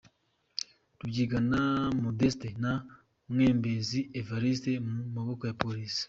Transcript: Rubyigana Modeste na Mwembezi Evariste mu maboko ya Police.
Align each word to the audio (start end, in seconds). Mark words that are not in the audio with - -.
Rubyigana 0.99 1.59
Modeste 2.03 2.47
na 2.63 2.73
Mwembezi 3.31 3.99
Evariste 4.19 4.71
mu 4.89 4.97
maboko 5.15 5.43
ya 5.49 5.57
Police. 5.61 5.99